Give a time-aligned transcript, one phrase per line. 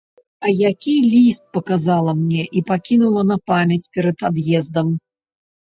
[0.45, 4.87] А які ліст паказала мне і пакінула на памяць перад ад'ездам!